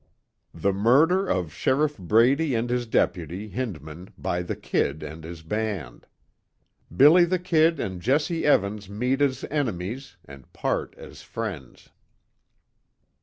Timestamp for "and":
2.55-2.71, 5.03-5.23, 7.79-8.01, 10.25-10.51